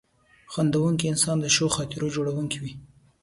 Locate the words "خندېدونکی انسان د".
0.53-1.45